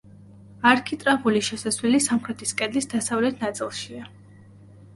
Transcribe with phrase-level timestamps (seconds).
[0.69, 4.13] არქიტრავული შესასვლელი სამხრეთის კედლის დასავლეთ ნაწილშია.